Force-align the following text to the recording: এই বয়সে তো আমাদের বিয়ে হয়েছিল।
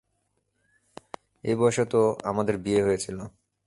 এই 1.43 1.55
বয়সে 1.59 1.83
তো 1.91 1.99
আমাদের 2.23 2.55
বিয়ে 2.63 2.81
হয়েছিল। 2.83 3.17